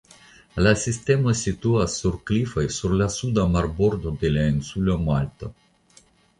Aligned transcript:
La 0.67 0.71
sistemo 0.83 1.33
situas 1.41 1.99
sur 2.01 2.17
klifoj 2.31 2.65
sur 2.79 2.97
la 3.03 3.11
suda 3.19 3.47
marbordo 3.59 4.17
de 4.25 4.35
la 4.35 4.49
insulo 4.57 4.99
Malto. 5.07 5.55